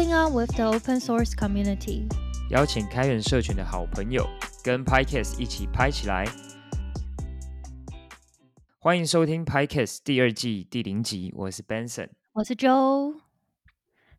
[0.00, 2.08] Rolling on with the open source community，
[2.48, 4.26] 邀请开源社群的好朋友
[4.64, 6.24] 跟 PyCast 一起拍起来。
[8.78, 13.14] 欢迎收听 PyCast 第二季第零集，我是 Benson，我是 Joe。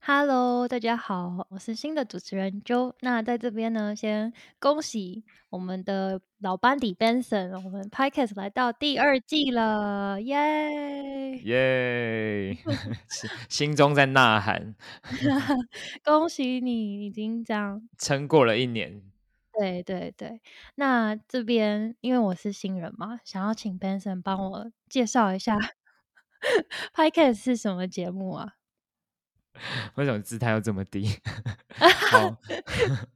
[0.03, 2.93] Hello，大家好，我是新的主持人 Joe。
[3.01, 12.57] 那在这边呢，先恭喜我们的老班底 Benson，我们 Podcast 来到第二季了，耶耶！
[13.47, 14.73] 心中在呐喊，
[16.03, 19.03] 恭喜你已经这样撑过了一年。
[19.53, 20.41] 对对对，
[20.75, 25.55] 那这边因为我是新人嘛，想要请 Benson 帮我介绍一下
[26.95, 28.53] Podcast 是什么节目啊？
[29.95, 31.07] 为什么姿态要这么低？
[32.11, 32.37] 好，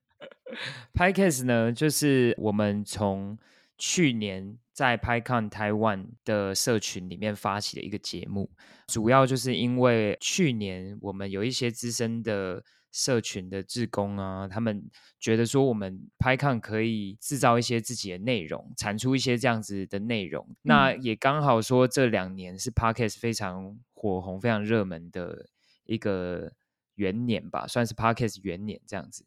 [0.93, 3.37] PyCast 呢，就是我们从
[3.77, 8.49] 去年在 PyCon Taiwan 的社群里面发起的一个节目，
[8.87, 14.89] 主要就是因为去年我们有一些资深的社群的志工啊，他们
[15.19, 20.47] 觉得说我们 PyCon 可以制造一些自己的内容，产出一些这样子的内容。
[20.61, 25.47] 那也刚好说这两年是 PyCast 非常火红、非常热门的。
[25.85, 26.51] 一个
[26.95, 29.25] 元年吧，算是 Podcast 元年这样子，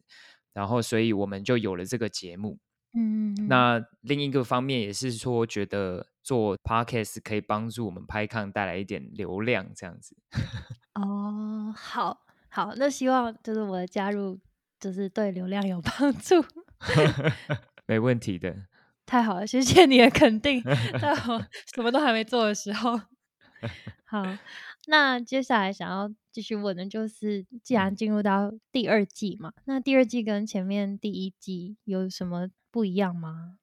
[0.53, 2.59] 然后所以我们就有了这个节目。
[2.93, 10.17] 嗯，那另一个方面也是说，觉得做 Podcast 可以帮助我们拍抗带来一点流量这样子。
[10.95, 14.39] 哦，好好，那希望就是我的加入，
[14.79, 16.43] 就是对流量有帮助。
[17.85, 18.65] 没问题的，
[19.05, 20.59] 太好了，谢谢你的肯定，
[20.99, 22.99] 在我什么都还没做的时候。
[24.05, 24.25] 好，
[24.87, 26.11] 那接下来想要。
[26.31, 33.57] 继续问的就是，既然进入到第二季嘛，那第二季跟前面第一季有什么不一样吗？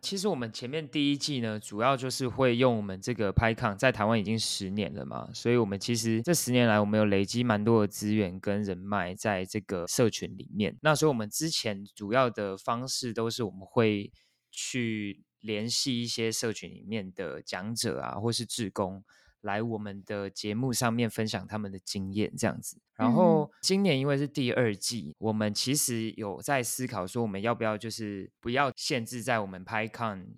[0.00, 10.76] 其实我们前面第一季呢，主要就是会用我们这个 PyCon，在台湾已经十年了嘛，所以我们其实这十年来，我们有累积蛮多的资源跟人脉在这个社群里面。
[10.80, 14.12] 那所以我们之前主要的方式都是我们会
[14.50, 19.02] 去联系一些社群里面的讲者啊，或是志工。
[19.46, 22.78] 来我们的节目上面分享他们的经验，这样子。
[22.94, 30.34] 然后今年因为是第二季，我们其实有在思考说，我们要不要就是不要限制在我们 PyCon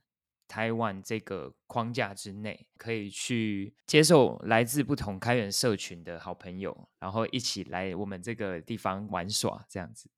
[0.47, 10.09] 台湾这个框架之内，可以去接受来自不同开源社群的好朋友，然后一起来我们这个地方玩耍，这样子。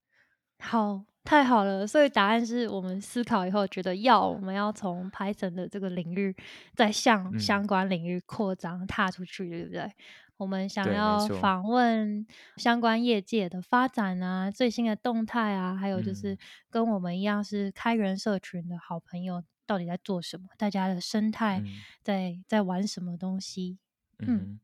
[0.59, 1.10] 好。
[1.23, 6.35] 太好了，所以答案是我们思考以后觉得要，我们要从 Python 的这个领域
[6.75, 9.91] 再向相关领域扩张踏出去，对不对？
[10.37, 12.25] 我们想要访问
[12.57, 16.35] 相关业界的发展啊，最新的动态啊，还有就是
[16.71, 21.61] 跟我们一样是开源社群的好朋友到底在做什么，大家的生态
[22.01, 23.77] 在在玩什么东西？
[24.17, 24.59] 嗯，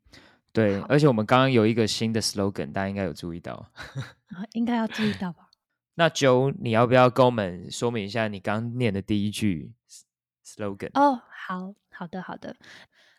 [0.52, 1.08] 对，而且。
[1.08, 3.54] 我们刚刚有一个新的 slogan，大家应该有注意到。
[3.54, 5.47] 啊，应该要注意到吧？
[6.00, 9.74] 那 Joe，你要不要跟我们说明一下你刚念的第一句
[10.46, 10.92] slogan？
[10.94, 12.56] 哦，好好的好的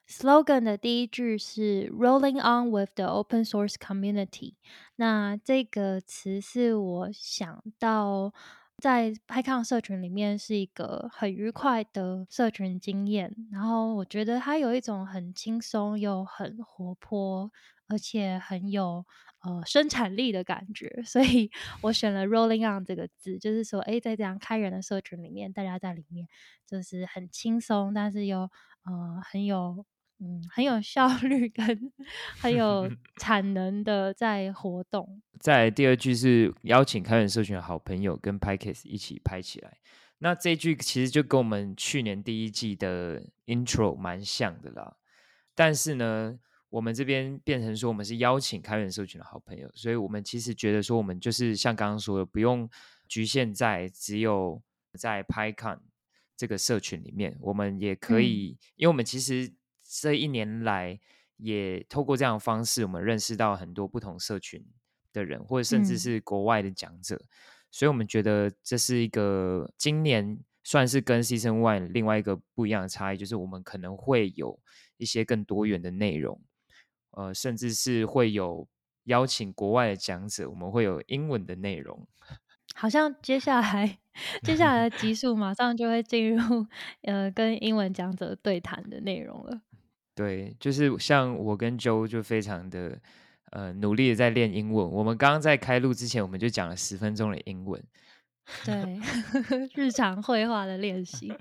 [0.08, 4.54] ，slogan 的第一句是 Rolling on with the open source community。
[4.94, 8.32] 那这个词是我想到
[8.76, 17.50] 在 PyCon 社群里面是一个很愉快的社群经验，然后我觉得它有一种很轻松又很活泼，
[17.88, 19.04] 而且很有。
[19.40, 21.48] 呃，生产力的感觉，所以
[21.80, 26.26] 我选了 “rolling on” 这个字，就是说，哎，在这样开源的社群里面，大家在里面
[26.66, 29.86] 就是很轻松，但是又呃很有
[30.18, 31.92] 嗯很有效率跟
[32.40, 32.90] 很有
[33.22, 35.22] 产能的在活动。
[35.38, 39.78] 在第二句是邀请开源社群的好朋友跟 PyCase 一起拍起来，
[40.18, 44.96] 那这句其实就跟我们去年第一季的 intro 蛮像的啦，
[45.54, 46.40] 但是呢。
[46.70, 52.68] 我们这边变成说，我们是邀请开源社群的好朋友，所以我们其实觉得说，我们就是像刚刚说的，不用
[53.08, 54.60] 局限在只有
[54.98, 55.78] 在 PyCon
[56.36, 59.50] 这个社群里面，我们也可以，因为我们其实
[59.82, 61.00] 这一年来
[61.38, 64.62] 也透过这样的方式，我们认识到很多不同社群
[65.12, 67.18] 的人，或者甚至是国外的讲者，
[67.70, 74.60] 所以我们觉得这是一个今年算是跟 Season One 另外一个不一样的差异，就是我们可能会有
[74.98, 76.38] 一些更多元的内容。
[77.18, 78.64] 呃，甚至是会有
[79.06, 82.06] 邀请国外的讲者，我们会有英文的内容。
[82.76, 83.98] 好像接下来
[84.44, 86.64] 接下来的集数马上就会进入
[87.02, 89.60] 呃跟英文讲者对谈的内容了。
[90.14, 93.00] 对，就是像我跟 Joe 就非常的
[93.50, 94.88] 呃努力的在练英文。
[94.88, 97.82] 我们刚刚在开录之前，我们就讲了十分钟的英文。
[98.64, 99.00] 对，
[99.74, 101.32] 日常绘画的练习。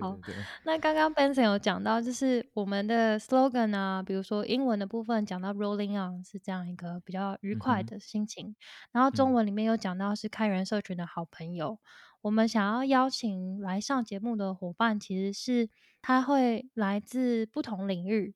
[0.00, 8.54] 好对对对，那刚刚 Benson 有讲到，就是我们的 slogan 啊，比如说英文的部分讲到 rolling on 是这样一个比较愉快的心情，
[8.92, 9.34] 然后中嗯。
[9.34, 11.78] 文里面有讲到是开源社群的好朋友。
[12.20, 15.68] 我们想要邀请来上节目的伙伴，其实是
[16.00, 18.34] 他会来自不同领域，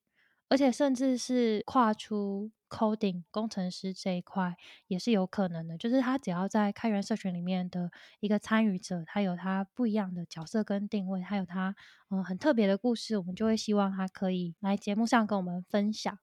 [0.49, 5.76] 而且甚至是跨出 coding 工程师这一块也是有可能的。
[5.78, 7.90] 就是他只要在开源社群里面的
[8.20, 11.74] 一个参与者，他有他不一样的角色跟定位，还有他
[12.10, 16.18] 嗯、很特别的故事，我们就会希望他可以来节目上跟我们分享。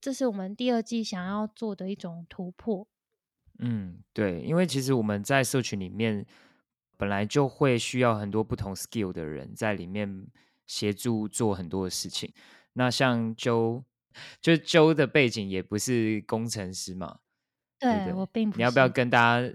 [0.00, 2.86] 这是我们第二季想要做的一种突破。
[3.58, 6.26] 嗯，对，因为其实我们在社群里面
[6.96, 10.26] 本来就会需要很多不同 skill 的人在里面
[10.66, 12.32] 协助做很多的事情。
[12.74, 13.82] 那像 jo
[14.40, 17.18] 就 Joe 的背景也不是工程师嘛，
[17.78, 18.26] 对我？
[18.26, 18.88] 并不你要不要。
[18.88, 19.52] 跟大家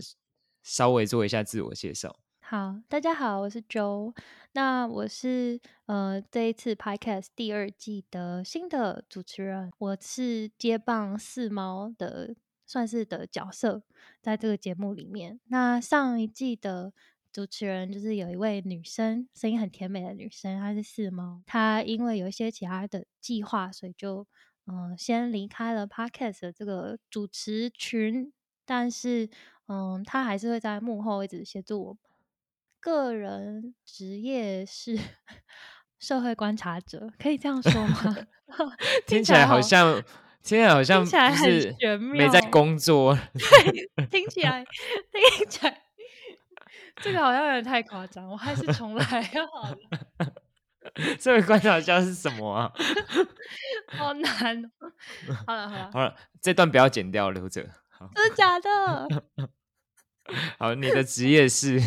[0.63, 2.19] 稍微做一下自我介绍？
[2.41, 4.15] 好，大家好，我是 Joe。
[4.53, 12.35] 那我是呃这一次 Podcast 第二季的新的主持人，我是接棒四猫的
[12.65, 13.83] 算是的角色，
[14.21, 15.39] 在这个节目里面。
[15.45, 16.91] 那上一季的
[17.31, 21.43] 主持人就是有一位女生，声音很甜美的女生，她是四猫。
[21.45, 24.25] 她因为有一些其他的计划，所以就
[24.69, 28.31] 嗯、呃先离开了 Podcast 的这个主持群，
[28.65, 29.29] 但是
[29.67, 31.97] 嗯，他还是会在幕后一直协助我。
[32.79, 34.97] 个人职业是
[35.99, 38.15] 社会观察者，可以这样说吗？
[39.05, 39.95] 听起来好好像，
[40.41, 43.17] 听起来好像 听起来很就是没在工作。
[44.09, 44.63] 听起来
[45.11, 45.81] 听起来，
[47.01, 49.77] 这个好像有点太夸张，我还是重来好了，
[51.19, 52.71] 社会 观察家是什么啊？
[53.97, 54.69] 好难哦。
[55.47, 57.61] 好了好了， 好了，这段不要剪掉，留着。
[58.13, 59.23] 真的假的？
[60.57, 61.81] 好，你的职业是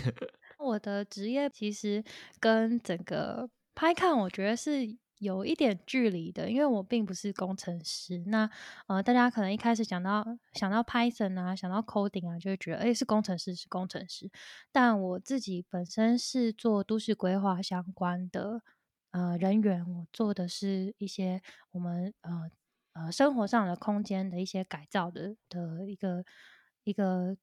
[0.59, 2.03] 我的职业其实
[2.39, 8.19] 跟整个拍看，我觉得是有一点距离的，因为我并不是工程师。
[8.27, 8.51] 那
[8.89, 14.31] 呃，大家可能一开始想到想到 Python 啊，想到 coding 啊，就会觉得诶是工程师是工程师。
[14.71, 18.61] 但我自己本身是做都市规划相关的
[19.13, 22.51] 呃人员，我做的是一些我们呃
[22.93, 26.25] 呃生活上的空间的一些改造的的一个
[26.85, 27.37] 一个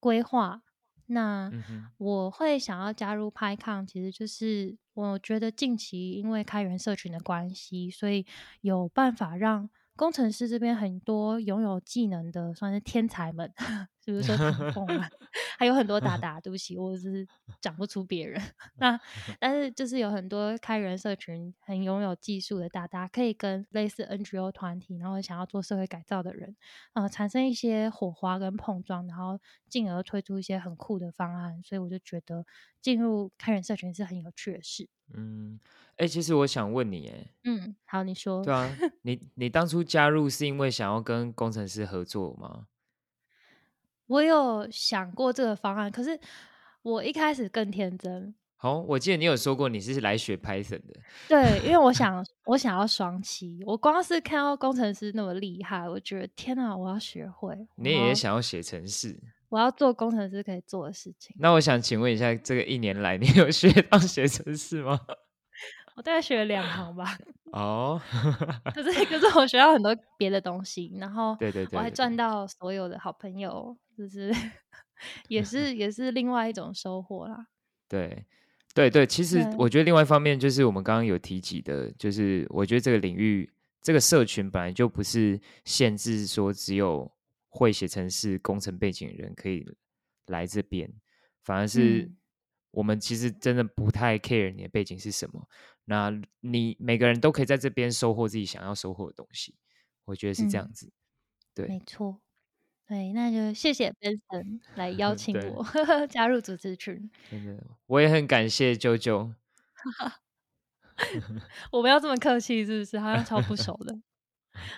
[0.00, 0.62] 规划。
[1.06, 1.50] 那
[1.98, 8.24] 我会想要加入 PyCon，其实就是我觉得近期因为开源社群的关系，所以
[8.62, 13.52] 有办法让工程师这边很多拥有技能的算是天才们，
[14.04, 15.08] 比如说唐凤啊，
[15.58, 17.26] 还有很多达达，对不起，我只是
[17.60, 18.40] 讲不出别人。
[18.76, 18.98] 那
[19.40, 26.54] 但是就是有很多开源社群很拥有技术的大大，可以跟类似 NGO 团体，然后想要做社会改造的人，
[26.92, 31.62] 呃，产生一些火花跟碰撞，然后进而推出一些很酷的方案。
[31.62, 32.44] 所以我就觉得
[32.82, 34.88] 进入开源社群是很有趣的事。
[35.12, 35.58] 嗯，
[35.96, 38.42] 哎、其实我想问你，哎，嗯，好，你说。
[38.42, 38.70] 对啊，
[39.02, 42.66] 你你当初加入是因为想要跟工程师合作吗？
[44.06, 46.18] 我有想过这个方案，可是
[46.82, 50.94] 我一开始更天真，好，我记得你有说过你是来学 Python 的，
[51.28, 59.18] 对，因为我想 我想要双栖，我光是看到工程师那么厉害，我觉得天哪，我要学会，你也想要写程式。
[59.50, 61.36] 我要做工程师可以做的事情。
[61.38, 65.00] 那我想请问一下，这个一年来你有学到写程式吗？
[65.94, 67.16] 我大概学了两行吧，
[67.52, 68.00] 哦，
[68.74, 74.32] 可是可是我学到很多别的东西，然后对对对我还赚到所有的好朋友，就是
[75.28, 77.48] 也是也是另外一种收获啦。
[77.88, 78.26] 对
[78.74, 87.10] 对对，其实我觉得另外一方面就是我们刚刚有提及的，就是我觉得这个领域这个社群本来就不是限制说只有
[87.48, 89.64] 会写程式、工程背景的人可以
[90.26, 90.92] 来这边，
[91.44, 92.16] 反而是嗯
[92.72, 95.48] 我们其实真的不太 care 你的背景是什么，
[95.84, 96.10] 那
[96.40, 99.54] 你每个人都可以在这边收获自己想要收获的东西，
[100.04, 100.92] 我觉得是这样嗯子。
[101.54, 102.20] 对没错，
[102.86, 105.64] 对，那就谢谢 Benson 来邀请对我
[106.08, 107.10] 加入组织群。
[107.30, 109.32] 真的，我也很感谢啾啾。
[111.72, 112.98] 我们要这么客气是不是？
[113.00, 113.96] 好像超不熟的。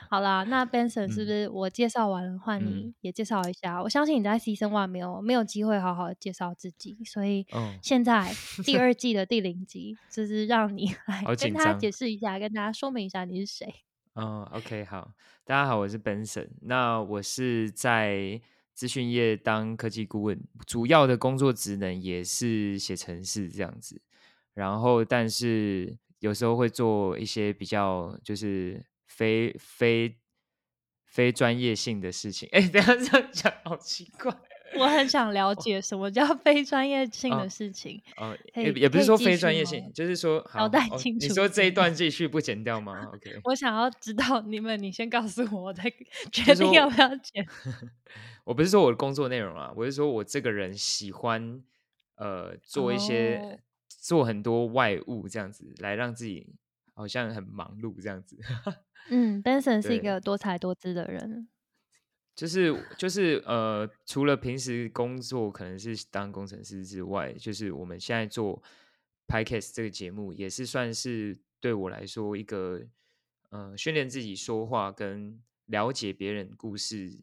[0.09, 3.83] 好啦，那 Benson 是不嗯是我介绍完了，换嗯你也介绍一下？
[3.83, 8.33] 我相信你在 Season One 没有没有机会好好的介绍自己，所以哦现在
[8.65, 13.86] 第二季的第零集，就是让你来好跟大家解释一下，跟大家说明一下你是谁。
[14.19, 15.13] 嗯，OK，好，
[15.45, 16.49] 大家好，我是 Benson。
[16.63, 18.41] 那我是在
[18.73, 24.01] 资讯业当科技顾问，主要的工作职能也是写程式这样子。
[24.55, 30.17] 然后，但是有时候会做一些比较就是非非
[31.05, 32.49] 非专业性的事情。
[32.53, 34.35] 哎，等下这样讲好奇怪。
[34.79, 38.03] 我很想了解什么叫 非专业性的事情。
[38.17, 45.85] 哦，也也不是说非专业性，就是说好交代哦清楚你说这一段继续不剪掉吗？OK， 我想要知道你们，你先告诉我，我再
[46.33, 47.47] 决定要不要剪。
[48.45, 51.63] 我不是说我的工作内容啊，我是说我这个人喜欢
[52.17, 53.59] 呃做一些、哦
[53.99, 56.47] 做很多外物这样子，来让自己
[56.95, 58.39] 好像很忙碌这样子。
[59.11, 61.49] 嗯，Benson 是一个多才多姿的人。
[62.37, 68.63] 就是就是呃，除了平时工作可能是当工程师之外，就是我们现在做
[69.27, 72.83] Podcast 这个节目，也是算是对我来说一个
[73.49, 77.19] 呃训练自己说话跟了解别人故事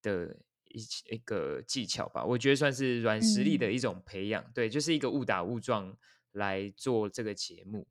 [0.00, 0.34] 的
[0.68, 2.24] 一起一个技巧吧。
[2.24, 4.42] 我觉得算是软实力的嗯一种培养。
[4.54, 5.94] 对，就是一个误打误撞
[6.32, 7.86] 来做这个节目，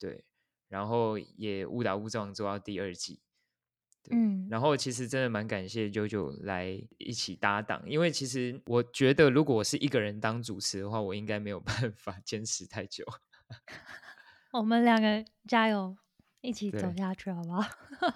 [0.00, 0.24] 对，
[0.68, 3.20] 然后也误打误撞做到第二季。
[4.08, 13.04] 对嗯，然后其实真的蛮感谢九九来一起搭档，因为其实我觉得如果我是一个人当主持的话，我应该没有 办法坚持太久。
[14.52, 15.96] 我们两个加油，
[16.40, 17.62] 一起走下去，好不好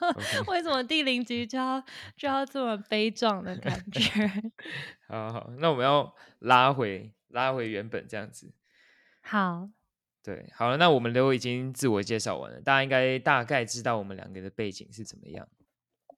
[0.49, 1.82] 为什么第零集就要
[2.16, 4.26] 就要这么悲壮的感觉？
[5.09, 8.52] 好好好，那我们要拉回拉回原本这样子。
[9.23, 9.68] 好，
[10.23, 15.47] 对，好了，那我们都已经自我介绍完了，大家应该大概知道我们两个的背景是怎么样。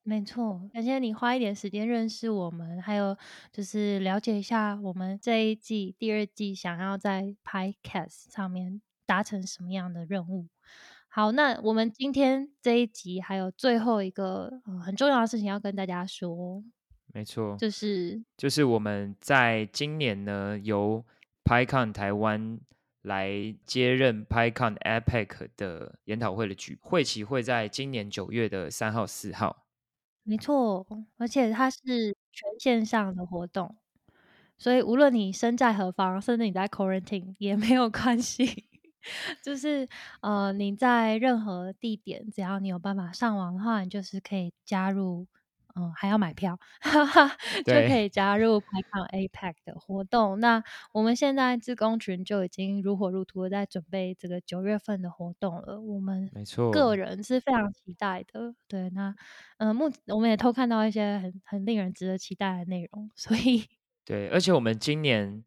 [0.05, 3.17] 没错，感谢你花一点时间认识我们，还有
[3.53, 10.49] 就是了解一下我们这一季、第二季想要在 Podcast 上面达成什么样的任务。
[11.09, 16.65] 好，那我们今天这一集还有最后一个、呃、很重要的事情要跟大家说，
[17.15, 21.05] 没错，就是就是我们在今年呢，由
[21.45, 22.59] PyCon 台湾
[23.03, 29.65] 来接任 PyCon APEC 的研讨会的举会期会在今年九月的三号、四号。
[30.27, 30.87] 没错，
[31.17, 33.77] 而且它是全线上的活动，
[34.59, 38.67] 所以无论你身在何方，甚至你在 quarantine 也没有关系。
[39.45, 39.89] 就是
[40.23, 45.27] 呃，你在任何地点，只要你有办法上网的话，你就是可以加入，
[45.75, 50.41] 嗯、还要买票，哈哈，就可以加入 PyCon APEC 的活动。
[50.41, 50.63] 那
[50.93, 55.81] 我们现在自工群就已经如火如荼的在准备这个九月份的活动了。
[55.81, 58.55] 我们没错，个人是非常期待的。
[58.69, 59.15] 对，那
[59.59, 63.65] 呃，目我们也偷看到一些很很令人值得期待的内容，所以
[64.05, 65.43] 对，而且我们今年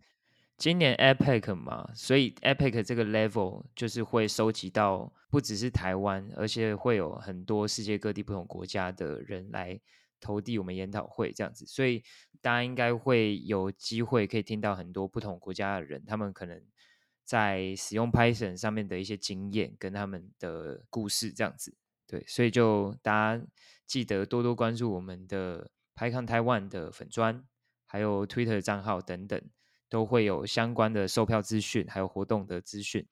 [0.57, 9.77] 今年 APEC 嘛，所以 APEC 这个 level 就是会收集到不只是台湾，而且会有很多世界各地不同国家的人来
[10.25, 12.01] 投递我们研讨会这样子，所以
[12.41, 16.59] 大家应该会有机会可以听到很多不同国家的人，他们可能
[17.23, 21.75] 在使用 Python 上面的一些经验跟他们的故事这样子。
[22.07, 23.45] 对，所以就大家
[23.85, 27.45] 记得多多关注我们的 PyCon Taiwan 的粉砖，
[27.85, 29.39] 还有 Twitter 账号等等，
[29.89, 33.07] 都会有相关的售票资讯，还有活动的资讯。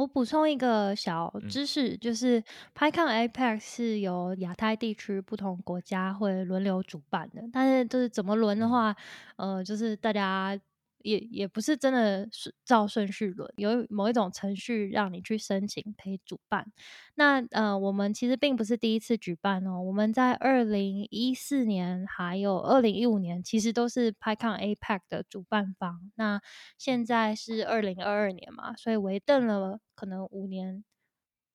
[0.00, 1.46] 我补充一个小嗯。
[1.46, 2.42] 知识，就是
[2.74, 8.70] PyCon Apex 是由亚太地区不同国家会轮流主办的，但是就是怎么轮的嗯。
[8.70, 8.96] 话，
[9.36, 10.58] 呃，就是大家
[11.02, 16.66] 也也不是真的是照顺序轮，有某一种程序让你去申请可以主办。
[17.14, 26.10] 那呃，我们其实并不是第一次举办哦，我们在二零一四年还有二零一五年，其实都是 PyCon APEC 的主办方。
[26.14, 26.40] 那
[26.78, 30.82] 现在是二零二二年嘛，所以围瞪了可能五年、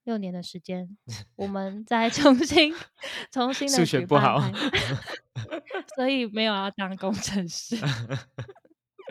[0.03, 0.97] 六年的时间，
[1.35, 2.73] 我们再重新
[3.31, 4.39] 重新的数学不好
[5.95, 7.75] 所以没有要当工程师。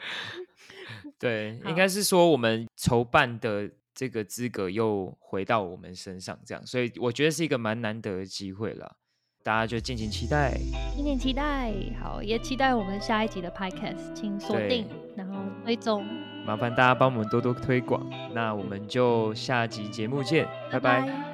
[1.19, 1.75] 对，应好。
[1.75, 8.97] 该是说我们筹办的这个资格又回到我们身上，这样，所以我觉得是一个蛮难得的机会了，
[9.43, 10.59] 大家就敬请期待。
[10.95, 16.05] 敬请期待，好，也期待我们下一集的 Podcast，请锁定，然后追踪，
[16.45, 21.01] 麻烦大家帮我们多多推广，那我们就下集节目见，拜拜。
[21.03, 21.34] 拜